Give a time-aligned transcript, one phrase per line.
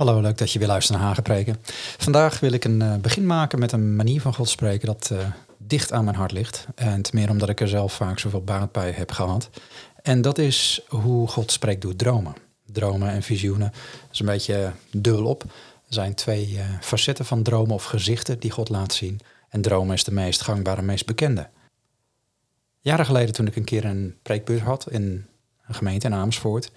[0.00, 1.56] Hallo, leuk dat je weer luistert naar Hagepreken.
[1.98, 5.18] Vandaag wil ik een uh, begin maken met een manier van God spreken dat uh,
[5.58, 6.66] dicht aan mijn hart ligt.
[6.74, 9.50] En te meer omdat ik er zelf vaak zoveel baat bij heb gehad.
[10.02, 12.34] En dat is hoe God spreekt door dromen.
[12.66, 13.70] Dromen en visioenen.
[13.70, 15.42] Dat is een beetje dubbel op.
[15.42, 19.20] Er zijn twee uh, facetten van dromen of gezichten die God laat zien.
[19.48, 21.48] En dromen is de meest gangbare, meest bekende.
[22.80, 25.26] Jaren geleden toen ik een keer een preekbus had in
[25.66, 26.70] een gemeente in Amersfoort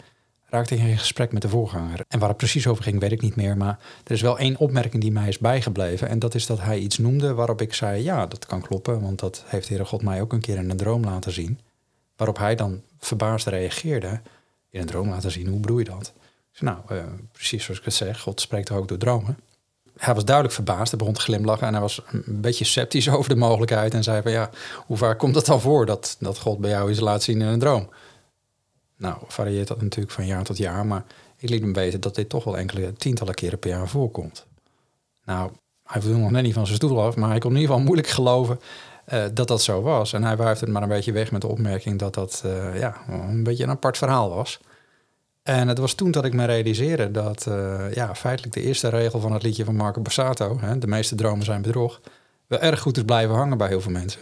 [0.53, 1.99] raakte ik in gesprek met de voorganger.
[2.07, 3.57] En waar het precies over ging, weet ik niet meer.
[3.57, 6.09] Maar er is wel één opmerking die mij is bijgebleven.
[6.09, 9.01] En dat is dat hij iets noemde waarop ik zei: Ja, dat kan kloppen.
[9.01, 11.59] Want dat heeft Heere God mij ook een keer in een droom laten zien.
[12.15, 14.21] Waarop hij dan verbaasd reageerde.
[14.69, 16.13] In een droom laten zien, hoe bedoel je dat?
[16.53, 19.37] Ik nou, uh, precies zoals ik het zeg, God spreekt ook door dromen.
[19.97, 23.29] Hij was duidelijk verbaasd, hij begon te glimlachen en hij was een beetje sceptisch over
[23.29, 23.93] de mogelijkheid.
[23.93, 24.49] En zei van ja,
[24.85, 27.47] hoe vaak komt het dan voor dat, dat God bij jou iets laat zien in
[27.47, 27.89] een droom?
[29.03, 31.03] Nou, varieert dat natuurlijk van jaar tot jaar, maar
[31.37, 34.45] ik liet hem weten dat dit toch wel enkele tientallen keren per jaar voorkomt.
[35.25, 35.51] Nou,
[35.83, 37.85] hij viel nog net niet van zijn stoel af, maar hij kon in ieder geval
[37.85, 38.59] moeilijk geloven
[39.13, 40.13] uh, dat dat zo was.
[40.13, 43.01] En hij wuift het maar een beetje weg met de opmerking dat dat uh, ja,
[43.09, 44.59] een beetje een apart verhaal was.
[45.41, 49.19] En het was toen dat ik me realiseerde dat uh, ja, feitelijk de eerste regel
[49.19, 52.01] van het liedje van Marco Borsato, hè, de meeste dromen zijn bedrog,
[52.47, 54.21] wel erg goed is blijven hangen bij heel veel mensen.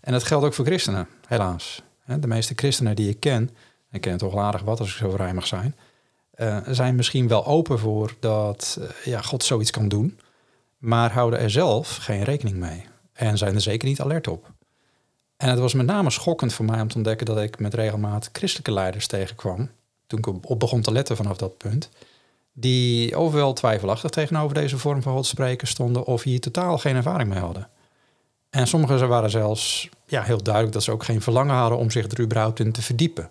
[0.00, 1.82] En dat geldt ook voor christenen, helaas.
[2.18, 3.50] De meeste christenen die ik ken,
[3.90, 5.74] ik ken toch wel aardig wat als ik zo vrij mag zijn,
[6.36, 10.20] uh, zijn misschien wel open voor dat uh, ja, God zoiets kan doen,
[10.78, 14.50] maar houden er zelf geen rekening mee en zijn er zeker niet alert op.
[15.36, 18.28] En het was met name schokkend voor mij om te ontdekken dat ik met regelmaat
[18.32, 19.70] christelijke leiders tegenkwam,
[20.06, 21.88] toen ik op begon te letten vanaf dat punt,
[22.52, 27.28] die ofwel twijfelachtig tegenover deze vorm van God spreken stonden of hier totaal geen ervaring
[27.28, 27.68] mee hadden.
[28.50, 32.10] En sommigen waren zelfs ja, heel duidelijk dat ze ook geen verlangen hadden om zich
[32.10, 33.30] er überhaupt in te verdiepen.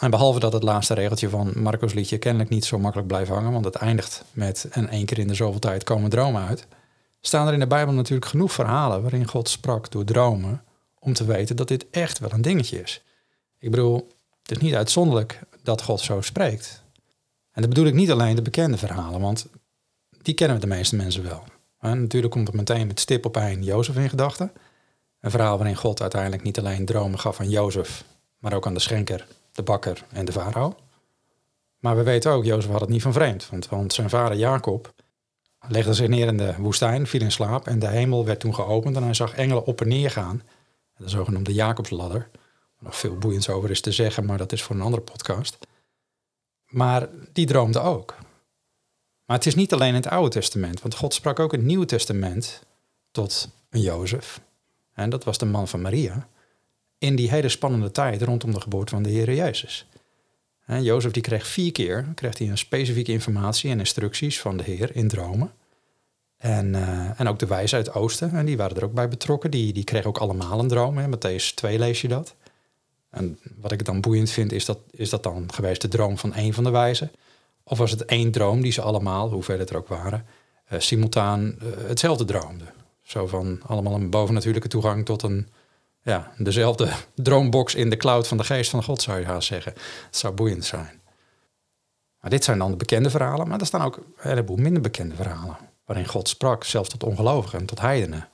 [0.00, 3.52] En behalve dat het laatste regeltje van Marco's liedje kennelijk niet zo makkelijk blijft hangen,
[3.52, 6.66] want het eindigt met een één keer in de zoveel tijd komen dromen uit,
[7.20, 10.64] staan er in de Bijbel natuurlijk genoeg verhalen waarin God sprak door dromen
[10.98, 13.02] om te weten dat dit echt wel een dingetje is.
[13.58, 14.08] Ik bedoel,
[14.42, 16.82] het is niet uitzonderlijk dat God zo spreekt.
[17.52, 19.46] En dat bedoel ik niet alleen de bekende verhalen, want
[20.22, 21.44] die kennen de meeste mensen wel.
[21.80, 24.52] En natuurlijk komt het meteen met stip op een Jozef in gedachten.
[25.20, 28.04] Een verhaal waarin God uiteindelijk niet alleen dromen gaf aan Jozef,
[28.38, 30.76] maar ook aan de schenker de bakker en de farao.
[31.78, 34.94] Maar we weten ook, Jozef had het niet van vreemd, want, want zijn vader Jacob
[35.68, 38.96] legde zich neer in de woestijn, viel in slaap en de hemel werd toen geopend
[38.96, 40.42] en hij zag engelen op en neer gaan.
[40.96, 42.30] De zogenoemde Jacobsladder.
[42.78, 45.58] Nog veel boeiends over is te zeggen, maar dat is voor een andere podcast.
[46.66, 48.14] Maar die droomde ook.
[49.24, 51.68] Maar het is niet alleen in het Oude Testament, want God sprak ook in het
[51.68, 52.62] Nieuwe Testament
[53.10, 54.40] tot een Jozef.
[54.92, 56.28] En dat was de man van Maria
[57.04, 59.86] in die hele spannende tijd rondom de geboorte van de Heer Jezus.
[60.66, 64.96] Jozef die kreeg vier keer kreeg hij een specifieke informatie en instructies van de Heer
[64.96, 65.52] in dromen.
[66.36, 69.08] En, uh, en ook de wijzen uit het oosten, en die waren er ook bij
[69.08, 69.50] betrokken.
[69.50, 70.98] Die, die kregen ook allemaal een droom.
[70.98, 71.06] Hè.
[71.06, 72.34] Matthäus 2 lees je dat.
[73.10, 76.34] En wat ik dan boeiend vind, is dat, is dat dan geweest de droom van
[76.34, 77.10] één van de wijzen?
[77.62, 80.26] Of was het één droom die ze allemaal, hoeveel het er ook waren,
[80.72, 82.68] uh, simultaan uh, hetzelfde droomden?
[83.02, 85.48] Zo van allemaal een bovennatuurlijke toegang tot een
[86.04, 89.72] ja, dezelfde droombox in de cloud van de geest van God, zou je haast zeggen.
[90.06, 91.00] Het zou boeiend zijn.
[92.20, 95.14] Maar dit zijn dan de bekende verhalen, maar er staan ook een heleboel minder bekende
[95.14, 95.56] verhalen.
[95.84, 98.28] Waarin God sprak, zelfs tot ongelovigen en tot heidenen.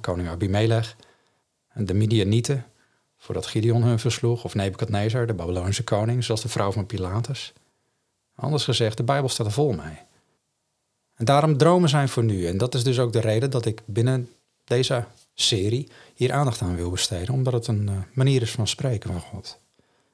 [0.00, 0.96] Koning Abimelech,
[1.74, 2.66] de Midianieten,
[3.16, 7.52] voordat Gideon hun versloeg, of Nebukadnezar, de Babylonische koning, zoals de vrouw van Pilatus.
[8.34, 9.98] Anders gezegd, de Bijbel staat er vol mee.
[11.14, 12.46] En daarom dromen zijn voor nu.
[12.46, 14.30] En dat is dus ook de reden dat ik binnen
[14.64, 15.04] deze
[15.40, 19.20] serie hier aandacht aan wil besteden, omdat het een uh, manier is van spreken van
[19.20, 19.60] God.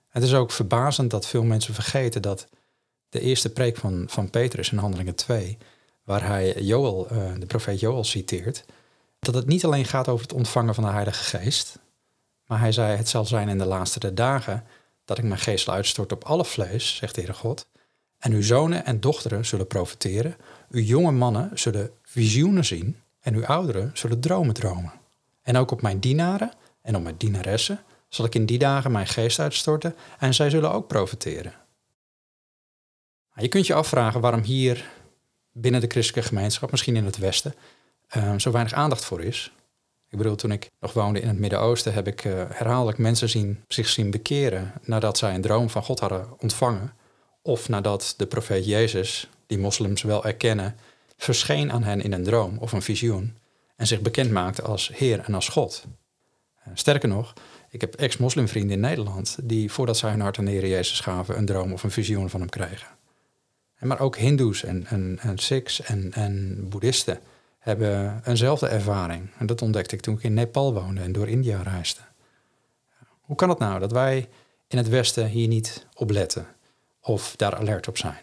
[0.09, 2.47] Het is ook verbazend dat veel mensen vergeten dat
[3.09, 5.59] de eerste preek van, van Petrus in Handelingen 2,
[6.05, 8.65] waar hij Joel, uh, de profeet Joel citeert,
[9.19, 11.79] dat het niet alleen gaat over het ontvangen van de Heilige Geest,
[12.47, 14.67] maar hij zei: Het zal zijn in de laatste dagen
[15.05, 17.67] dat ik mijn geest uitstort op alle vlees, zegt de Heere God.
[18.19, 20.37] En uw zonen en dochteren zullen profiteren,
[20.71, 24.93] uw jonge mannen zullen visioenen zien en uw ouderen zullen dromen dromen.
[25.45, 26.53] En ook op mijn dienaren
[26.83, 30.73] en op mijn dienaressen zal ik in die dagen mijn geest uitstorten en zij zullen
[30.73, 31.55] ook profiteren.
[33.35, 34.89] Je kunt je afvragen waarom hier
[35.53, 37.55] binnen de christelijke gemeenschap, misschien in het Westen,
[38.17, 39.53] uh, zo weinig aandacht voor is.
[40.09, 43.65] Ik bedoel, toen ik nog woonde in het Midden-Oosten, heb ik uh, herhaaldelijk mensen zien,
[43.69, 46.93] zich zien bekeren nadat zij een droom van God hadden ontvangen.
[47.43, 50.77] Of nadat de profeet Jezus, die moslims wel erkennen,
[51.17, 53.37] verscheen aan hen in een droom of een visioen
[53.77, 55.85] en zich bekend maakte als Heer en als God.
[56.67, 57.33] Uh, sterker nog,
[57.71, 61.47] ik heb ex-moslimvrienden in Nederland die voordat zij hun hart aan de Jezus gaven een
[61.47, 62.89] droom of een visioen van hem kregen.
[63.79, 67.21] Maar ook Hindoes en, en, en Sikhs en, en Boeddhisten
[67.59, 69.31] hebben eenzelfde ervaring.
[69.39, 72.01] En dat ontdekte ik toen ik in Nepal woonde en door India reisde.
[73.21, 74.29] Hoe kan het nou dat wij
[74.69, 76.47] in het Westen hier niet op letten
[77.01, 78.21] of daar alert op zijn?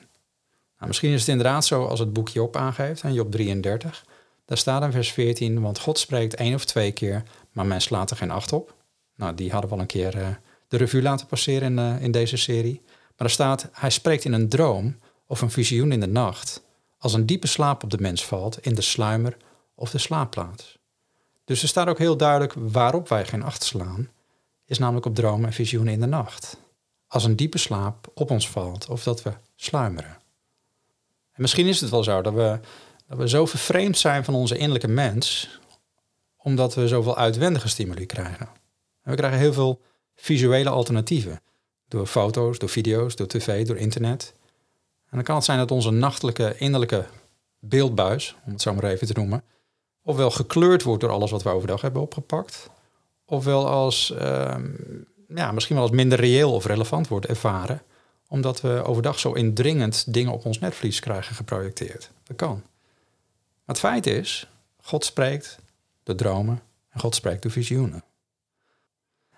[0.78, 4.06] Nou, misschien is het inderdaad zo als het boek Job aangeeft, en Job 33.
[4.52, 8.12] Daar staat in vers 14, want God spreekt één of twee keer, maar men slaat
[8.12, 8.76] er geen acht op.
[9.16, 10.28] Nou, die hadden we al een keer uh,
[10.68, 12.82] de revue laten passeren in, uh, in deze serie.
[12.86, 14.96] Maar er staat, hij spreekt in een droom
[15.26, 16.62] of een visioen in de nacht,
[16.98, 19.38] als een diepe slaap op de mens valt in de sluimer
[19.76, 20.78] of de slaapplaats.
[21.46, 24.10] Dus er staat ook heel duidelijk waarop wij geen acht slaan,
[24.66, 26.58] is namelijk op dromen en visioenen in de nacht.
[27.08, 30.18] Als een diepe slaap op ons valt of dat we sluimeren.
[31.32, 32.60] En misschien is het wel zo dat we,
[33.12, 35.60] dat we zo vervreemd zijn van onze innerlijke mens,
[36.38, 38.50] omdat we zoveel uitwendige stimuli krijgen.
[39.04, 39.82] En we krijgen heel veel
[40.16, 41.42] visuele alternatieven.
[41.88, 44.34] Door foto's, door video's, door tv, door internet.
[45.10, 47.06] En dan kan het zijn dat onze nachtelijke innerlijke
[47.60, 49.44] beeldbuis, om het zo maar even te noemen,
[50.04, 52.70] ofwel gekleurd wordt door alles wat we overdag hebben opgepakt,
[53.26, 54.70] ofwel als ehm,
[55.28, 57.82] ja, misschien wel als minder reëel of relevant wordt ervaren,
[58.28, 62.12] omdat we overdag zo indringend dingen op ons netvlies krijgen geprojecteerd.
[62.24, 62.64] Dat kan.
[63.72, 64.48] Het feit is,
[64.82, 65.60] God spreekt
[66.04, 68.04] de dromen en God spreekt de visioenen.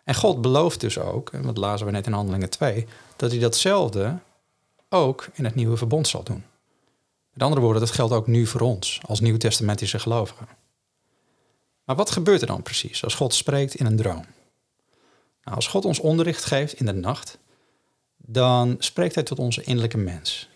[0.04, 3.40] En God belooft dus ook, en dat lazen we net in Handelingen 2, dat hij
[3.40, 4.20] datzelfde
[4.90, 6.44] ook in het nieuwe verbond zal doen.
[7.34, 10.48] Met andere woorden, dat geldt ook nu voor ons als nieuwtestamentische gelovigen.
[11.84, 14.26] Maar wat gebeurt er dan precies als God spreekt in een droom?
[15.44, 17.38] Nou, als God ons onderricht geeft in de nacht,
[18.18, 20.50] dan spreekt hij tot onze innerlijke mens.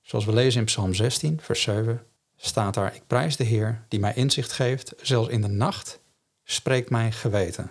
[0.00, 2.06] Zoals we lezen in Psalm 16, vers 7,
[2.40, 6.00] staat daar: Ik prijs de Heer die mij inzicht geeft, zelfs in de nacht
[6.44, 7.70] spreekt mijn geweten.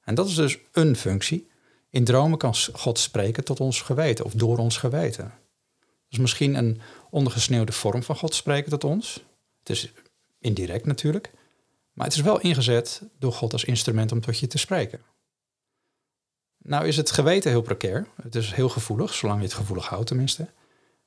[0.00, 1.48] En dat is dus een functie
[1.90, 5.24] in dromen kan God spreken tot ons geweten of door ons geweten.
[5.24, 6.80] Dat is misschien een
[7.10, 9.24] ondergesneeuwde vorm van God spreken tot ons.
[9.58, 9.92] Het is
[10.38, 11.30] indirect natuurlijk,
[11.92, 15.00] maar het is wel ingezet door God als instrument om tot je te spreken.
[16.58, 18.06] Nou is het geweten heel precair.
[18.22, 20.48] Het is heel gevoelig, zolang je het gevoelig houdt tenminste.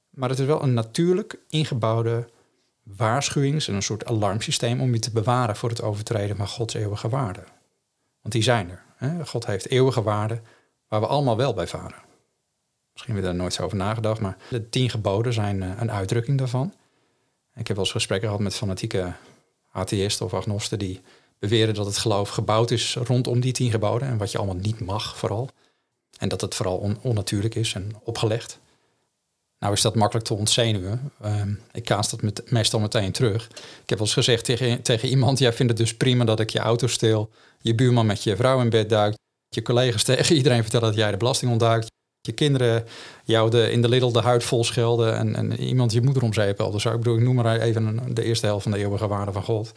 [0.10, 2.30] Maar het is wel een natuurlijk ingebouwde
[2.96, 7.10] waarschuwings- en een soort alarmsysteem om je te bewaren voor het overtreden van Gods eeuwige
[7.10, 7.44] waarden.
[8.22, 8.84] Want die zijn er.
[8.96, 9.26] Hè?
[9.26, 10.44] God heeft eeuwige waarden
[10.88, 12.06] waar we allemaal wel bij varen.
[12.92, 15.92] Misschien hebben we daar nooit zo over nagedacht, maar de tien geboden zijn eh, een
[15.92, 16.74] uitdrukking daarvan.
[17.56, 19.14] Ik heb wel eens gesprekken gehad met fanatieke
[19.72, 21.02] atheïsten of agnosten die
[21.40, 24.80] beweren dat het geloof gebouwd is rondom die tien geboden en wat je allemaal niet
[24.80, 25.50] mag vooral.
[26.18, 28.60] En dat het vooral onnatuurlijk is en opgelegd.
[29.60, 31.12] Nou is dat makkelijk te ontzenuwen.
[31.22, 33.46] Ehm, ik kaas dat met, meestal meteen terug.
[33.84, 36.50] Ik heb wel eens gezegd tegen, tegen iemand, jij vindt het dus prima dat ik
[36.50, 37.30] je auto steel,
[37.62, 39.18] je buurman met je vrouw in bed duikt,
[39.50, 41.88] je collega's tegen iedereen vertellen dat jij de belasting ontduikt.
[42.22, 42.86] Je kinderen
[43.24, 46.34] jou de, in de Lidl de huid vol schelden en, en iemand je moeder om
[46.34, 49.32] zeep Dus ik bedoel, ik noem maar even de eerste helft van de eeuwige waarde
[49.32, 49.72] van God.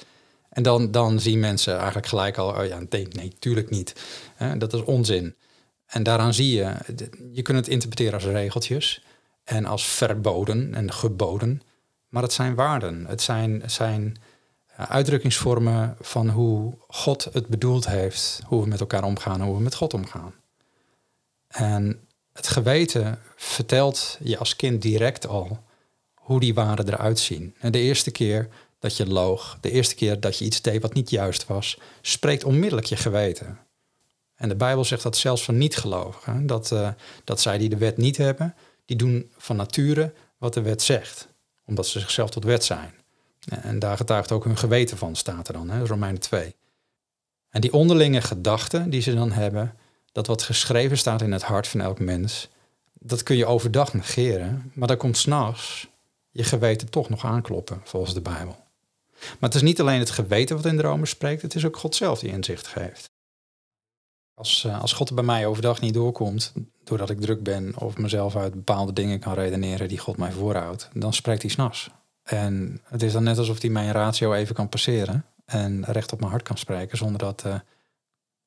[0.48, 3.92] En dan, dan zien mensen eigenlijk gelijk al, oh ja, nee, nee tuurlijk niet.
[4.58, 5.34] dat is onzin.
[5.86, 6.72] En daaraan zie je,
[7.32, 9.02] je kunt het interpreteren als regeltjes
[9.50, 11.62] en als verboden en geboden.
[12.08, 13.06] Maar het zijn waarden.
[13.06, 14.16] Het zijn, zijn
[14.66, 19.62] eh, uitdrukkingsvormen van hoe God het bedoeld heeft, hoe we met elkaar omgaan, hoe we
[19.62, 20.34] met God omgaan.
[21.48, 25.62] En het geweten vertelt je als kind direct al
[26.14, 27.54] hoe die waarden eruit zien.
[27.58, 30.94] En de eerste keer dat je loog, de eerste keer dat je iets deed wat
[30.94, 33.58] niet juist was, spreekt onmiddellijk je geweten.
[34.36, 36.88] En de Bijbel zegt dat zelfs van niet-gelovigen, dat, uh,
[37.24, 38.54] dat zij die de wet niet hebben,
[38.90, 41.28] die doen van nature wat de wet zegt,
[41.64, 42.94] omdat ze zichzelf tot wet zijn.
[43.48, 46.54] En daar getuigt ook hun geweten van, staat er dan, hè, Romeinen 2.
[47.50, 49.74] En die onderlinge gedachten die ze dan hebben,
[50.12, 52.48] dat wat geschreven staat in het hart van elk mens,
[52.92, 55.88] dat kun je overdag negeren, maar dan komt s'nachts
[56.30, 58.56] je geweten toch nog aankloppen, volgens de Bijbel.
[59.20, 61.76] Maar het is niet alleen het geweten wat in de Rome spreekt, het is ook
[61.76, 63.09] God zelf die inzicht geeft.
[64.40, 66.52] Als, eh, als God er bij mij overdag niet doorkomt,
[66.84, 70.88] doordat ik druk ben of mezelf uit bepaalde dingen kan redeneren die God mij voorhoudt,
[70.92, 71.90] dan spreekt hij s'nachts.
[72.22, 76.18] En het is dan net alsof hij mijn ratio even kan passeren en recht op
[76.18, 77.54] mijn hart kan spreken zonder dat, uh,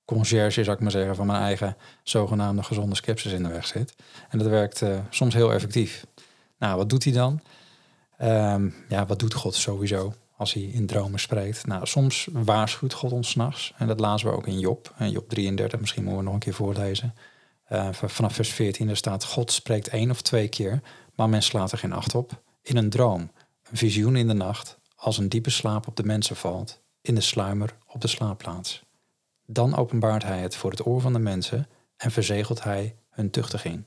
[0.05, 3.95] conciërge, zou ik maar zeggen, van mijn eigen zogenaamde gezonde skepsis in de weg zit.
[4.29, 6.05] En dat werkt uh, soms heel effectief.
[6.57, 7.41] Nou, wat doet hij dan?
[8.17, 11.67] Ehm, ja, wat doet God sowieso als hij in dromen spreekt?
[11.67, 13.73] Nou, soms waarschuwt God ons s'nachts.
[13.77, 14.93] En dat lazen we ook in Job.
[14.97, 17.15] En Job 33, misschien moeten we nog een keer voorlezen.
[17.71, 20.81] Uh, vanaf vers 14, er staat: God spreekt één of twee keer,
[21.15, 22.41] maar men slaat er geen acht op.
[22.61, 23.31] In een droom,
[23.69, 27.21] een visioen in de nacht, als een diepe slaap op de mensen valt, in de
[27.21, 28.83] sluimer op de slaapplaats.
[29.45, 33.85] Dan openbaart hij het voor het oor van de mensen en verzegelt hij hun tuchtiging.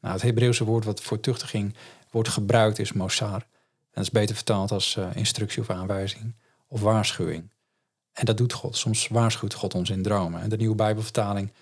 [0.00, 1.74] Nou, het Hebreeuwse woord wat voor tuchtiging
[2.10, 3.46] wordt gebruikt is mosar.
[3.92, 6.34] Dat is beter vertaald als uh, instructie of aanwijzing
[6.68, 7.50] of waarschuwing.
[8.12, 8.76] En dat doet God.
[8.76, 10.40] Soms waarschuwt God ons in dromen.
[10.40, 11.52] En de nieuwe Bijbelvertaling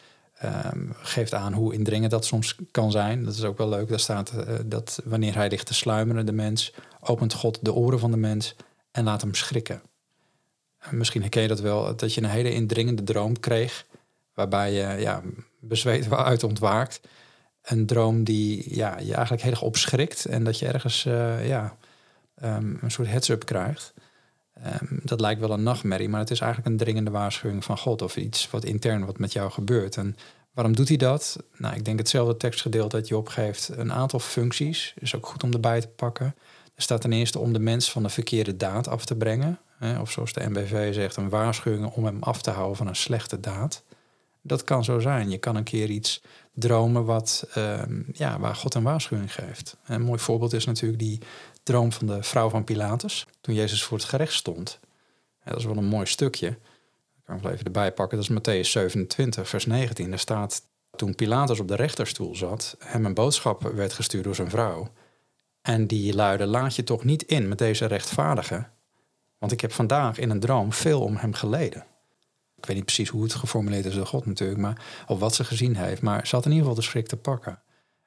[0.44, 3.25] um, geeft aan hoe indringend dat soms kan zijn.
[3.25, 3.88] Dat is ook wel leuk.
[3.88, 7.99] Daar staat uh, dat wanneer hij ligt te sluimeren, de mens, opent God de oren
[7.99, 8.54] van de mens
[8.90, 9.82] en laat hem schrikken.
[10.78, 13.87] En misschien herken je dat wel, dat je een hele indringende droom kreeg,
[14.34, 15.22] waarbij je ja,
[15.58, 17.00] bezweet uit ontwaakt
[17.62, 21.76] een droom die ja, je eigenlijk heel erg opschrikt en dat je ergens uh, ja,
[22.44, 23.94] um, een soort heads-up krijgt.
[24.82, 28.02] Um, dat lijkt wel een nachtmerrie, maar het is eigenlijk een dringende waarschuwing van God
[28.02, 29.97] of iets wat intern wat met jou gebeurt.
[29.97, 30.16] En
[30.54, 31.38] waarom doet hij dat?
[31.56, 33.68] Nou, ik denk hetzelfde tekstgedeelte dat je opgeeft.
[33.68, 36.35] Een aantal functies is ook goed om erbij te pakken.
[36.75, 39.59] Er staat ten eerste om de mens van de verkeerde daad af te brengen.
[39.78, 42.97] Hè, of zoals de MBV zegt, een waarschuwing om hem af te houden van een
[42.97, 43.82] slechte daad.
[44.42, 45.30] Dat kan zo zijn.
[45.30, 46.23] Je kan een keer iets
[46.54, 49.76] dromen wat, ehm, ja, waar God een waarschuwing geeft.
[49.85, 51.20] Een mooi voorbeeld is natuurlijk die
[51.70, 53.26] droom van de vrouw van Pilatus.
[53.40, 54.80] Toen Jezus voor het gerecht stond.
[55.44, 56.48] Dat is wel een mooi stukje.
[56.48, 58.18] Ik kan wel even erbij pakken.
[58.18, 60.10] Dat is Matthäus 27, vers 19.
[60.10, 60.62] Daar staat,
[60.96, 64.92] toen Pilatus op de rechterstoel zat, hem een boodschap werd gestuurd door zijn vrouw.
[65.62, 68.66] En die luidde, laat je toch niet in met deze rechtvaardige,
[69.38, 71.86] want ik heb vandaag in een droom veel om hem geleden.
[72.56, 75.44] Ik weet niet precies hoe het geformuleerd is door God natuurlijk, maar, of wat ze
[75.44, 76.02] gezien heeft.
[76.02, 77.52] Maar ze had in ieder geval de schrik te pakken.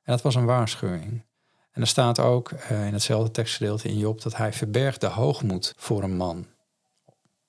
[0.04, 1.24] En dat was een waarschuwing.
[1.74, 5.74] En er staat ook uh, in hetzelfde tekstgedeelte in Job dat hij verbergt de hoogmoed
[5.78, 6.46] voor een man.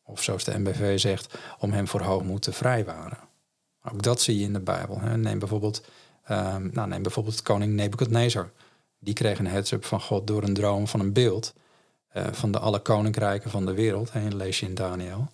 [0.02, 3.18] Of zoals de MBV zegt, om hem voor hoogmoed te vrijwaren.
[3.92, 5.00] Ook dat zie je in de Bijbel.
[5.00, 5.16] Hè.
[5.16, 5.84] Neem, bijvoorbeeld,
[6.30, 8.50] um, nou, neem bijvoorbeeld koning Nebukadnezar.
[8.98, 11.54] Die kreeg een heads-up van God door een droom van een beeld
[12.16, 14.10] uh, van de alle koninkrijken van de wereld.
[14.10, 15.28] En lees je in Daniel.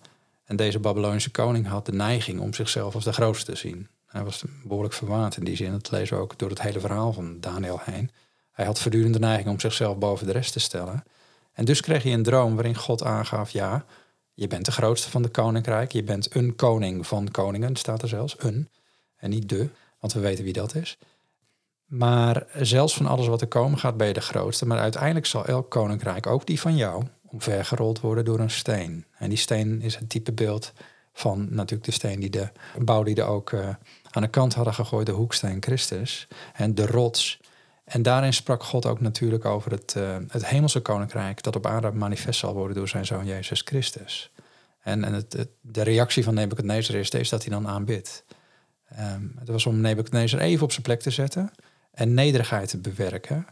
[0.45, 3.87] En deze Babylonische koning had de neiging om zichzelf als de grootste te zien.
[4.05, 5.71] Hij was behoorlijk verwaand in die zin.
[5.71, 8.11] Dat lezen we ook door het hele verhaal van Daniel heen.
[8.61, 11.03] Hij had voortdurend de neiging om zichzelf boven de rest te stellen.
[11.53, 13.85] En dus kreeg hij een droom waarin God aangaf: ja,
[14.33, 15.91] je bent de grootste van de koninkrijk.
[15.91, 18.35] Je bent een koning van koningen, staat er zelfs.
[18.37, 18.69] Een.
[19.17, 20.97] En niet de, want we weten wie dat is.
[21.85, 24.65] Maar zelfs van alles wat er komen gaat, ben je de grootste.
[24.65, 29.05] Maar uiteindelijk zal elk koninkrijk, ook die van jou, omvergerold worden door een steen.
[29.17, 30.73] En die steen is het type beeld
[31.13, 32.49] van natuurlijk de steen die de
[32.79, 33.69] bouwlieden ook uh,
[34.09, 36.27] aan de kant hadden gegooid, de hoeksteen Christus.
[36.53, 37.39] En de rots.
[37.91, 41.91] En daarin sprak God ook natuurlijk over het, uh, het hemelse koninkrijk dat op aarde
[41.91, 44.31] manifest zal worden door zijn zoon Jezus Christus.
[44.81, 48.23] En, en het, de reactie van Nebuchadnezzar is, dat hij dan aanbidt.
[48.99, 51.51] Um, het was om Nebuchadnezzar even op zijn plek te zetten
[51.91, 53.45] en nederigheid te bewerken.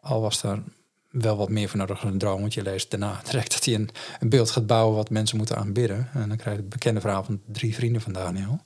[0.00, 0.62] Al was er
[1.10, 2.40] wel wat meer voor nodig dan een droom.
[2.40, 3.90] Want je leest daarna direct dat hij een,
[4.20, 6.08] een beeld gaat bouwen wat mensen moeten aanbidden.
[6.12, 8.60] En dan krijg je het bekende verhaal van drie vrienden van Daniel.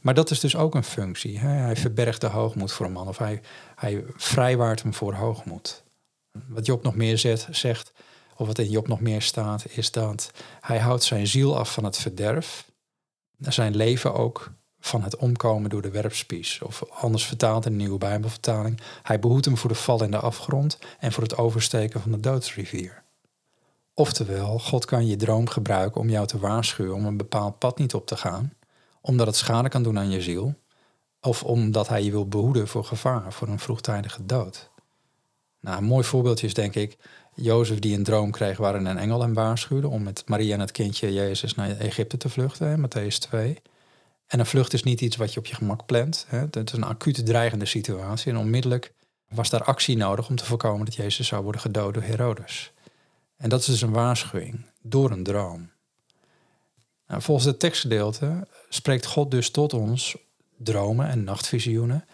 [0.00, 1.38] Maar dat is dus ook een functie.
[1.38, 1.48] Hè?
[1.48, 3.08] Hij verbergt de hoogmoed voor een man.
[3.08, 3.40] Of hij,
[3.84, 5.82] hij vrijwaart hem voor hoogmoed.
[6.48, 7.18] Wat Job nog meer
[7.50, 7.92] zegt,
[8.36, 11.84] of wat in Job nog meer staat, is dat hij houdt zijn ziel af van
[11.84, 12.70] het verderf.
[13.38, 16.62] Zijn leven ook van het omkomen door de werpspies.
[16.62, 18.80] Of anders vertaald in de nieuwe Bijbelvertaling.
[19.02, 22.20] Hij behoedt hem voor de val in de afgrond en voor het oversteken van de
[22.20, 23.02] doodsrivier.
[23.94, 27.94] Oftewel, God kan je droom gebruiken om jou te waarschuwen om een bepaald pad niet
[27.94, 28.52] op te gaan,
[29.00, 30.54] omdat het schade kan doen aan je ziel,
[31.24, 34.70] of omdat hij je wil behoeden voor gevaar, voor een vroegtijdige dood.
[35.60, 36.96] Nou, een mooi voorbeeldje is denk ik
[37.34, 40.72] Jozef die een droom kreeg waarin een engel hem waarschuwde om met Maria en het
[40.72, 43.62] kindje Jezus naar Egypte te vluchten, Matthäus 2.
[44.26, 46.26] En een vlucht is niet iets wat je op je gemak plant.
[46.28, 46.38] Hè.
[46.38, 48.32] Het is een acute dreigende situatie.
[48.32, 48.92] En onmiddellijk
[49.28, 52.72] was daar actie nodig om te voorkomen dat Jezus zou worden gedood door Herodes.
[53.36, 55.70] En dat is dus een waarschuwing door een droom.
[57.06, 60.16] Nou, volgens het tekstgedeelte spreekt God dus tot ons
[60.64, 62.04] dromen en nachtvisioenen.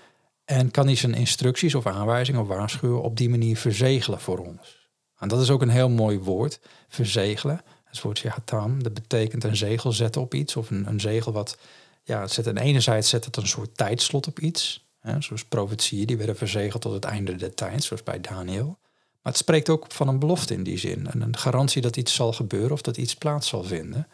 [0.45, 4.89] En kan hij zijn instructies of aanwijzingen of waarschuwen op die manier verzegelen voor ons.
[5.19, 7.63] En dat is ook een heel mooi woord, verzegelen.
[7.85, 11.59] Het woordje hatam, dat betekent een zegel zetten op iets of een, een zegel wat
[12.05, 14.89] ja, het zet aan de ene zijde zet het een soort tijdslot op iets.
[15.01, 18.79] Hè, zoals profetieën, die werden verzegeld tot het einde der tijd, zoals bij Daniel.
[19.23, 21.07] Maar het spreekt ook van een belofte in die zin.
[21.07, 24.09] En een garantie dat iets zal gebeuren of dat iets plaats zal vinden.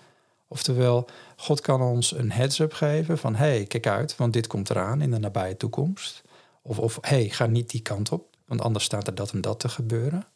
[0.48, 5.00] Oftewel, God kan ons een heads-up geven van hey, kijk uit, want dit komt eraan
[5.00, 6.22] in de nabije toekomst.
[6.62, 9.60] Of, of hey, ga niet die kant op, want anders staat er dat en dat
[9.60, 10.26] te gebeuren.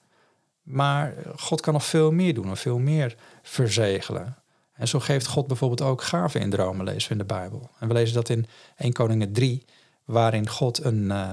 [0.62, 4.36] Maar God kan nog veel meer doen, nog veel meer verzegelen.
[4.72, 7.70] En zo geeft God bijvoorbeeld ook gaven in dromen, lezen we in de Bijbel.
[7.78, 9.64] En we lezen dat in 1 Koningen 3,
[10.04, 11.30] waarin God een, uh,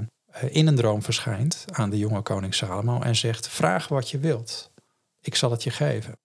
[0.50, 4.72] in een droom verschijnt aan de jonge koning Salomo en zegt, vraag wat je wilt,
[5.22, 6.18] ik zal het je geven.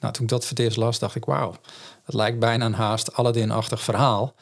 [0.00, 1.54] Nou, toen ik dat voor het eerst las, dacht ik, wauw,
[2.04, 4.34] het lijkt bijna een haast Aladdin-achtig verhaal,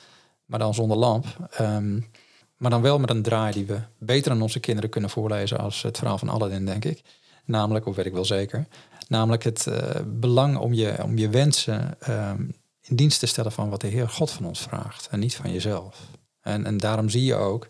[0.44, 1.26] maar dan zonder lamp.
[1.60, 2.10] Um,
[2.56, 5.82] maar dan wel met een draai die we beter aan onze kinderen kunnen voorlezen als
[5.82, 7.02] het verhaal van Aladdin, denk ik.
[7.44, 8.66] Namelijk, of weet ik wel zeker,
[9.08, 13.70] namelijk het uh, belang om je, om je wensen um, in dienst te stellen van
[13.70, 16.00] wat de Heer God van ons vraagt en niet van jezelf.
[16.40, 17.68] En, en daarom zie je ook,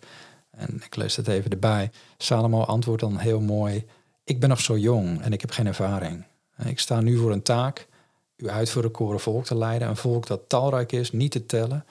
[0.50, 3.86] en ik lees het even erbij, Salomo antwoordt dan heel mooi,
[4.24, 6.24] ik ben nog zo jong en ik heb geen ervaring.
[6.64, 7.88] Ik sta nu voor een taak,
[8.36, 11.84] u uit voor koren volk te leiden, een volk dat talrijk is, niet te tellen.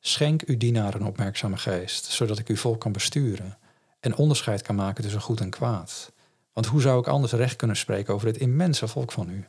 [0.00, 3.58] Schenk uw dienaar een opmerkzame geest, zodat ik uw volk kan besturen
[4.00, 6.12] en onderscheid kan maken tussen goed en kwaad.
[6.52, 9.44] Want hoe zou ik anders recht kunnen spreken over dit immense volk van u?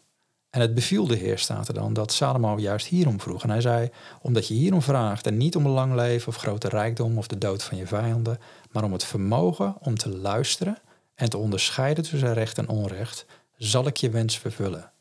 [0.50, 3.44] En het beviel de Heer, staat er dan, dat Salomo juist hierom vroeg.
[3.44, 3.90] En hij zei,
[4.22, 7.38] omdat je hierom vraagt en niet om een lang leven of grote rijkdom of de
[7.38, 8.40] dood van je vijanden,
[8.72, 10.78] maar om het vermogen om te luisteren
[11.16, 13.26] en te onderscheiden tussen recht en onrecht,
[13.64, 14.92] zal ik je wens vervullen.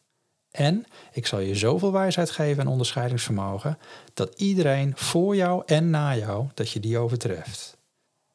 [0.51, 3.79] En ik zal je zoveel wijsheid geven en onderscheidingsvermogen,
[4.15, 7.77] dat iedereen voor jou en na jou, dat je die overtreft.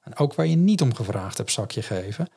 [0.01, 2.29] En ook waar je niet om gevraagd hebt, zal je geven,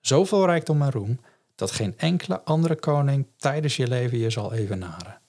[0.00, 1.20] zoveel rijkdom en roem,
[1.54, 5.20] dat geen enkele andere koning tijdens je leven je zal evenaren.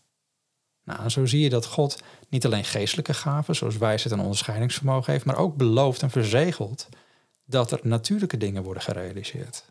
[0.84, 5.26] Nou, zo zie je dat God niet alleen geestelijke gaven, zoals wijsheid en onderscheidingsvermogen heeft,
[5.26, 6.90] maar ook belooft en verzegelt
[7.46, 9.66] dat er natuurlijke dingen worden gerealiseerd.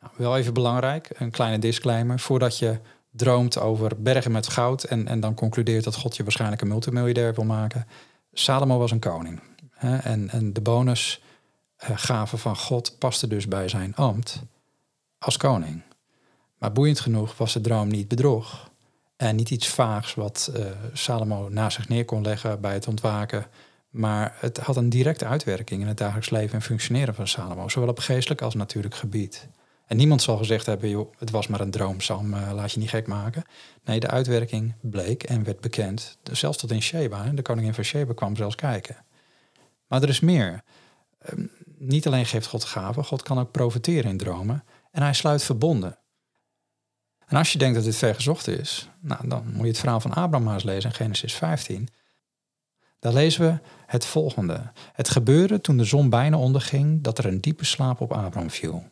[0.00, 2.18] Nou, wel even belangrijk, een kleine disclaimer.
[2.18, 2.78] Voordat je
[3.10, 7.34] droomt over bergen met goud en, en dan concludeert dat God je waarschijnlijk een multimiljardair
[7.34, 7.86] wil maken.
[8.32, 9.40] Salomo was een koning.
[9.70, 14.42] Hè, en, en de bonusgave van God paste dus bij zijn ambt
[15.18, 15.82] als koning.
[16.58, 18.70] Maar boeiend genoeg was de droom niet bedrog.
[19.16, 23.46] En niet iets vaags wat uh, Salomo na zich neer kon leggen bij het ontwaken.
[23.90, 27.88] Maar het had een directe uitwerking in het dagelijks leven en functioneren van Salomo, zowel
[27.88, 29.48] op geestelijk als natuurlijk gebied.
[29.88, 32.78] En niemand zal gezegd hebben, joh, het was maar een droom, Sam, uh, laat je
[32.78, 33.44] niet gek maken.
[33.84, 36.18] Nee, de uitwerking bleek en werd bekend.
[36.32, 38.96] Zelfs tot in Sheba, de koningin van Sheba kwam zelfs kijken.
[39.86, 40.62] Maar er is meer.
[41.32, 41.44] Uh,
[41.78, 44.64] niet alleen geeft God gaven, God kan ook profiteren in dromen.
[44.90, 45.98] En hij sluit verbonden.
[47.26, 50.12] En als je denkt dat dit vergezocht is, nou, dan moet je het verhaal van
[50.12, 51.88] Abraham maar eens lezen in Genesis 15.
[52.98, 54.72] Daar lezen we het volgende.
[54.92, 58.84] Het gebeurde toen de zon bijna onderging dat er een diepe slaap op Abraham viel.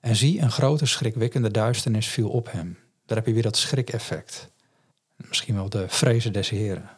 [0.00, 2.78] En zie, een grote schrikwekkende duisternis viel op hem.
[3.06, 4.50] Daar heb je weer dat schrik-effect.
[5.16, 6.90] Misschien wel de vrezen des Heren.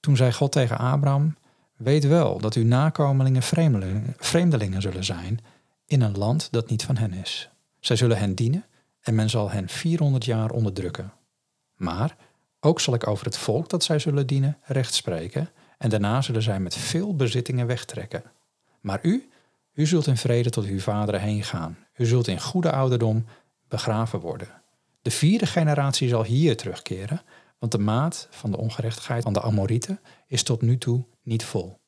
[0.00, 1.36] Toen zei God tegen Abraham:
[1.76, 5.40] Weet wel dat uw nakomelingen vreemdelingen, vreemdelingen zullen zijn
[5.86, 7.50] in een land dat niet van hen is.
[7.80, 8.64] Zij zullen hen dienen
[9.00, 11.12] en men zal hen 400 jaar onderdrukken.
[11.76, 12.16] Maar
[12.60, 16.42] ook zal ik over het volk dat zij zullen dienen recht spreken en daarna zullen
[16.42, 18.22] zij met veel bezittingen wegtrekken.
[18.80, 19.30] Maar u,
[19.74, 21.78] u zult in vrede tot uw vaderen heen gaan.
[21.96, 23.24] U zult in goede ouderdom
[23.68, 24.62] begraven worden.
[25.02, 27.22] De vierde generatie zal hier terugkeren,
[27.58, 31.80] want de maat van de ongerechtigheid van de Amorieten is tot nu toe niet vol.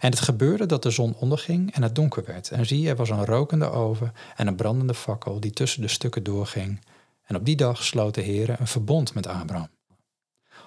[0.00, 2.50] En het gebeurde dat de zon onderging en het donker werd.
[2.50, 6.22] En zie, er was een rokende oven en een brandende fakkel die tussen de stukken
[6.22, 6.80] doorging.
[7.24, 9.68] En op die dag sloot de Heer een verbond met Abraham.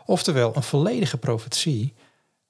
[0.05, 1.93] Oftewel, een volledige profetie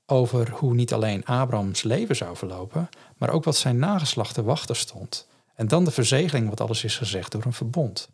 [0.10, 4.76] over hoe niet alleen Abrahams leven zou verlopen, maar ook wat zijn nageslacht te wachten
[4.76, 5.28] stond.
[5.56, 8.10] En dan de verzegeling wat alles is gezegd door een verbond.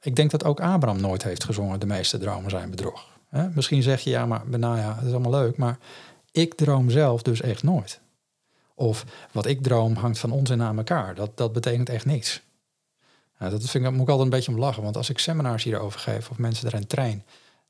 [0.00, 3.12] Ik denk dat ook Abraham nooit heeft gezongen, de meeste dromen zijn bedrog.
[3.54, 5.78] Misschien zeg je, ja, maar nou ja, het is allemaal leuk, maar
[6.30, 8.00] ik droom zelf dus echt nooit.
[8.74, 11.14] Of wat ik droom hangt van ons en aan elkaar.
[11.14, 12.42] Dat, dat betekent echt niets.
[13.38, 14.82] Nou, dat vind ik, moet ik altijd een beetje om lachen.
[14.82, 17.22] Want als ik seminars hierover geef of mensen erin train,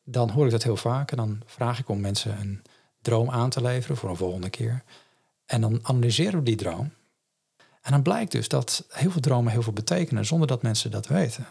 [0.04, 1.10] dan hoor ik dat heel vaak.
[1.10, 2.62] En dan vraag ik om mensen een
[3.04, 4.82] droom aan te leveren voor een volgende keer.
[5.46, 6.92] En dan analyseren we die droom.
[7.80, 11.06] En dan blijkt dus dat heel veel dromen heel veel betekenen zonder dat mensen dat
[11.06, 11.46] weten.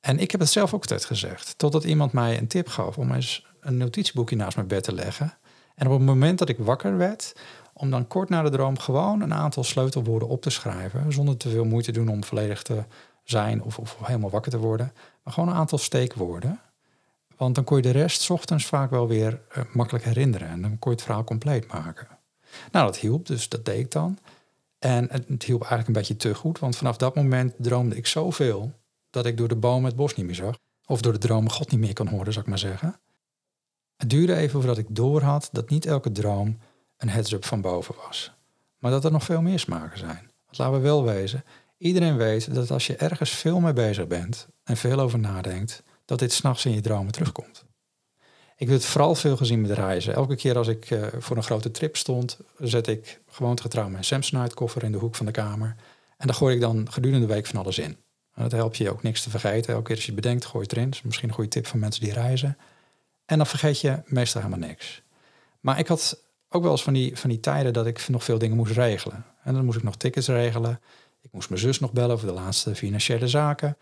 [0.00, 1.54] En ik heb het zelf ook altijd gezegd.
[1.58, 5.38] Totdat iemand mij een tip gaf om eens een notitieboekje naast mijn bed te leggen.
[5.74, 7.32] En op het moment dat ik wakker werd,
[7.72, 11.12] om dan kort na de droom gewoon een aantal sleutelwoorden op te schrijven.
[11.12, 12.84] Zonder te veel moeite te doen om volledig te
[13.24, 14.92] zijn of, of helemaal wakker te worden.
[15.22, 16.60] Maar gewoon een aantal steekwoorden.
[17.38, 20.48] Want dan kon je de rest ochtends vaak wel weer uh, makkelijk herinneren.
[20.48, 22.08] En dan kon je het verhaal compleet maken.
[22.72, 24.18] Nou, dat hielp, dus dat deed ik dan.
[24.78, 28.72] En het hielp eigenlijk een beetje te goed, want vanaf dat moment droomde ik zoveel
[29.10, 30.58] dat ik door de bomen het bos niet meer zag.
[30.86, 33.00] Of door de dromen God niet meer kan horen, zou ik maar zeggen.
[33.96, 36.58] Het duurde even voordat ik doorhad dat niet elke droom
[36.96, 38.32] een heads-up van boven was.
[38.78, 40.30] Maar dat er nog veel meer smaken zijn.
[40.44, 41.44] Want laten we wel wezen,
[41.78, 46.18] iedereen weet dat als je ergens veel mee bezig bent en veel over nadenkt, dat
[46.18, 47.64] dit s'nachts in je dromen terugkomt.
[48.56, 50.14] Ik heb het vooral veel gezien met reizen.
[50.14, 54.54] Elke keer als ik uh, voor een grote trip stond, zet ik gewoontegetrouw mijn Samsonite
[54.54, 55.76] koffer in de hoek van de kamer.
[56.16, 57.96] En daar gooi ik dan gedurende de week van alles in.
[58.34, 59.72] En dat helpt je ook niks te vergeten.
[59.72, 60.84] Elke keer als je bedenkt, gooi het erin.
[60.84, 62.58] Dat is misschien een goede tip van mensen die reizen.
[63.24, 65.02] En dan vergeet je meestal helemaal niks.
[65.60, 68.38] Maar ik had ook wel eens van die, van die tijden dat ik nog veel
[68.38, 69.24] dingen moest regelen.
[69.42, 70.80] En dan moest ik nog tickets regelen.
[71.20, 73.76] Ik moest mijn zus nog bellen over de laatste financiële zaken.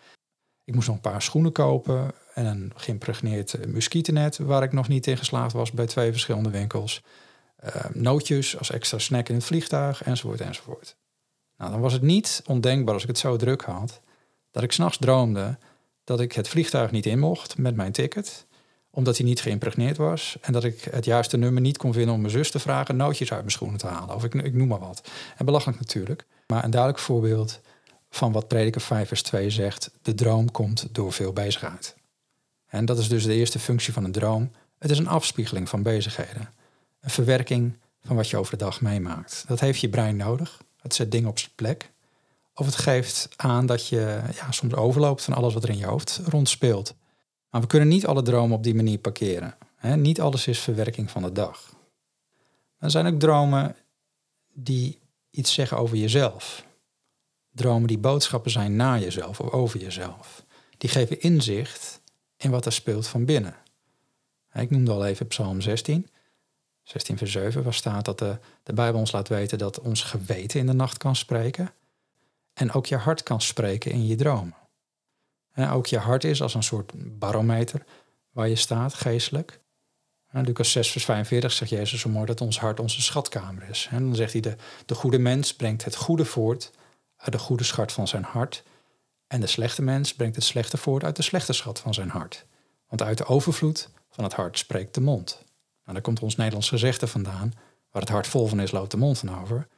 [0.66, 5.06] Ik moest nog een paar schoenen kopen en een geïmpregneerd muskietennet waar ik nog niet
[5.06, 7.02] in geslaagd was bij twee verschillende winkels.
[7.64, 10.96] Uh, nootjes als extra snack in het vliegtuig, enzovoort, enzovoort.
[11.56, 14.00] Nou, dan was het niet ondenkbaar als ik het zo druk had,
[14.50, 15.58] dat ik s'nachts droomde
[16.04, 18.46] dat ik het vliegtuig niet in mocht met mijn ticket,
[18.90, 20.36] omdat hij niet geïmpregneerd was.
[20.40, 23.30] En dat ik het juiste nummer niet kon vinden om mijn zus te vragen nootjes
[23.30, 24.14] uit mijn schoenen te halen.
[24.14, 25.08] Of ik, ik noem maar wat.
[25.36, 26.26] En belachelijk natuurlijk.
[26.46, 27.60] Maar een duidelijk voorbeeld
[28.16, 29.90] van wat Prediker 5 vers 2 zegt.
[30.02, 31.96] De droom komt door veel bezigheid.
[32.66, 34.50] En dat is dus de eerste functie van een droom.
[34.78, 36.52] Het is een afspiegeling van bezigheden.
[37.00, 39.44] Een verwerking van wat je over de dag meemaakt.
[39.46, 40.62] Dat heeft je brein nodig.
[40.82, 41.90] Het zet dingen op zijn plek.
[42.54, 45.86] Of het geeft aan dat je ja, soms overloopt van alles wat er in je
[45.86, 46.94] hoofd rondspeelt.
[47.50, 49.56] Maar we kunnen niet alle dromen op die manier parkeren.
[49.94, 51.74] niet alles is verwerking van de dag.
[52.78, 53.76] Er zijn ook dromen
[54.52, 54.98] die
[55.30, 56.64] iets zeggen over jezelf.
[57.56, 60.44] Dromen die boodschappen zijn naar jezelf of over jezelf.
[60.78, 62.00] Die geven inzicht
[62.36, 63.56] in wat er speelt van binnen.
[64.52, 66.08] Ik noemde al even Psalm 16.
[66.82, 70.60] 16 vers 7, waar staat dat de, de Bijbel ons laat weten dat ons geweten
[70.60, 71.70] in de nacht kan spreken.
[72.52, 74.56] En ook je hart kan spreken in je dromen.
[75.52, 77.84] En ook je hart is als een soort barometer
[78.30, 79.60] waar je staat, geestelijk.
[80.26, 83.88] En Lucas 6 vers 45 zegt Jezus zo mooi dat ons hart onze schatkamer is.
[83.90, 86.70] En dan zegt hij, de, de goede mens brengt het goede voort
[87.26, 88.62] uit de goede schat van zijn hart.
[89.26, 92.46] En de slechte mens brengt het slechte voort uit de slechte schat van zijn hart.
[92.88, 95.44] Want uit de overvloed van het hart spreekt de mond.
[95.82, 97.52] Nou, daar komt ons Nederlands gezegde vandaan.
[97.90, 99.68] Waar het hart vol van is, loopt de mond van over.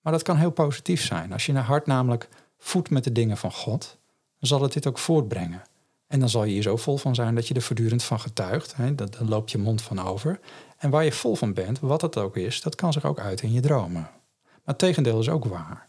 [0.00, 1.32] Maar dat kan heel positief zijn.
[1.32, 3.98] Als je je hart namelijk voedt met de dingen van God,
[4.38, 5.62] dan zal het dit ook voortbrengen.
[6.06, 8.76] En dan zal je hier zo vol van zijn dat je er voortdurend van getuigt.
[8.76, 8.94] Hè?
[8.94, 10.40] Dan, dan loopt je mond van over.
[10.78, 13.42] En waar je vol van bent, wat het ook is, dat kan zich ook uit
[13.42, 14.02] in je dromen.
[14.42, 15.88] Maar het tegendeel is ook waar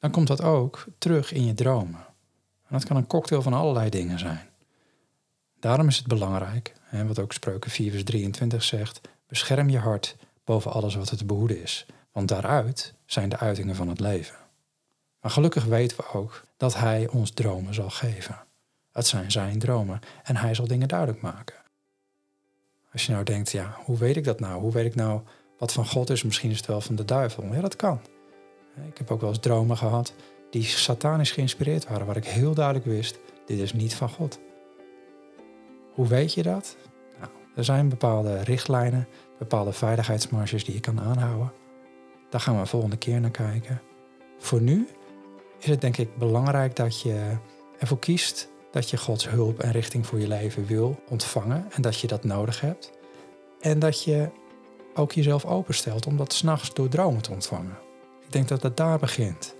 [0.00, 2.00] dan komt dat ook terug in je dromen.
[2.66, 4.48] En dat kan een cocktail van allerlei dingen zijn.
[5.60, 6.74] Daarom is het belangrijk,
[7.06, 11.62] wat ook Spreuken 4 vers 23 zegt, bescherm je hart boven alles wat te behoeden
[11.62, 11.86] is.
[12.12, 14.36] Want daaruit zijn de uitingen van het leven.
[15.20, 18.38] Maar gelukkig weten we ook dat Hij ons dromen zal geven.
[18.92, 21.56] Het zijn zijn dromen en Hij zal dingen duidelijk maken.
[22.92, 24.60] Als je nou denkt, ja, hoe weet ik dat nou?
[24.60, 25.20] Hoe weet ik nou
[25.58, 26.22] wat van God is?
[26.22, 27.44] Misschien is het wel van de duivel.
[27.44, 28.00] Ja, dat kan.
[28.86, 30.14] Ik heb ook wel eens dromen gehad
[30.50, 34.40] die satanisch geïnspireerd waren, waar ik heel duidelijk wist, dit is niet van God.
[35.94, 36.76] Hoe weet je dat?
[37.18, 41.52] Nou, er zijn bepaalde richtlijnen, bepaalde veiligheidsmarges die je kan aanhouden.
[42.30, 43.80] Daar gaan we volgende keer naar kijken.
[44.38, 44.88] Voor nu
[45.58, 47.36] is het denk ik belangrijk dat je
[47.78, 52.00] ervoor kiest dat je Gods hulp en richting voor je leven wil ontvangen en dat
[52.00, 52.90] je dat nodig hebt.
[53.60, 54.30] En dat je
[54.94, 57.78] ook jezelf openstelt om dat s'nachts door dromen te ontvangen.
[58.30, 59.54] Ik denk dat het daar begint.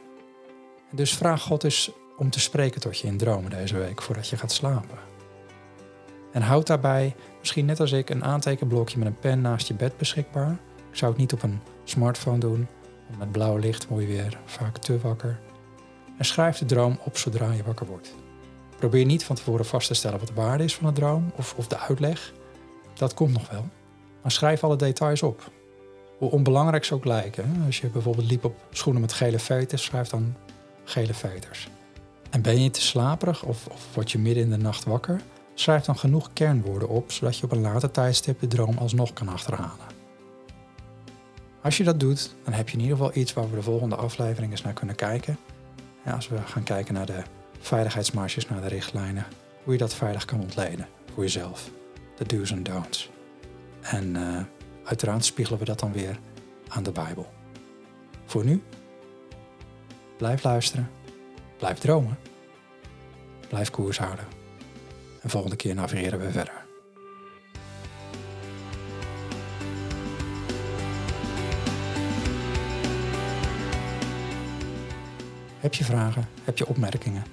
[0.90, 4.36] Dus vraag God eens om te spreken tot je in dromen deze week voordat je
[4.36, 4.98] gaat slapen.
[6.32, 9.96] En houd daarbij, misschien net als ik, een aantekenblokje met een pen naast je bed
[9.96, 10.50] beschikbaar.
[10.90, 12.68] Ik zou het niet op een smartphone doen,
[13.06, 15.40] want met blauw licht word je weer vaak te wakker.
[16.18, 18.14] En schrijf de droom op zodra je wakker wordt.
[18.78, 21.54] Probeer niet van tevoren vast te stellen wat de waarde is van de droom of,
[21.56, 22.32] of de uitleg.
[22.94, 23.68] Dat komt nog wel.
[24.22, 25.50] Maar schrijf alle details op.
[26.20, 27.62] Hoe onbelangrijk ze ook lijken.
[27.66, 30.34] Als je bijvoorbeeld liep op schoenen met gele veters, schrijf dan
[30.84, 31.68] gele veters.
[32.30, 35.20] En ben je te slaperig of, of word je midden in de nacht wakker,
[35.54, 39.28] schrijf dan genoeg kernwoorden op, zodat je op een later tijdstip de droom alsnog kan
[39.28, 39.86] achterhalen.
[41.62, 43.96] Als je dat doet, dan heb je in ieder geval iets waar we de volgende
[43.96, 45.38] aflevering eens naar kunnen kijken.
[46.04, 47.22] Ja, als we gaan kijken naar de
[47.60, 49.26] veiligheidsmarges, naar de richtlijnen,
[49.64, 51.70] hoe je dat veilig kan ontleden voor jezelf.
[52.16, 53.10] De do's en don'ts.
[53.80, 54.40] En uh,
[54.90, 56.18] Uiteraard spiegelen we dat dan weer
[56.68, 57.32] aan de Bijbel.
[58.24, 58.62] Voor nu,
[60.16, 60.90] blijf luisteren,
[61.58, 62.18] blijf dromen,
[63.48, 64.24] blijf koers houden.
[65.20, 66.64] En volgende keer navigeren we verder.
[75.58, 76.28] Heb je vragen?
[76.44, 77.24] Heb je opmerkingen?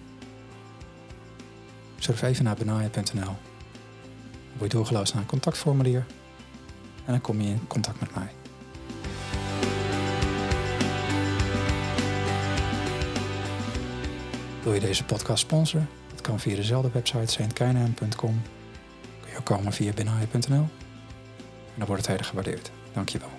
[1.97, 3.35] surf even naar benaia.nl.
[4.57, 6.05] Word je doorgeluisterd naar een contactformulier
[7.07, 8.29] en dan kom je in contact met mij.
[14.63, 15.89] Wil je deze podcast sponsoren?
[16.09, 18.41] Dat kan via dezelfde website saintkeinem.com.
[19.21, 20.55] Kun je ook komen via benaia.nl.
[20.57, 20.69] En
[21.75, 22.71] dan wordt het heel gewaardeerd.
[22.93, 23.36] Dankjewel.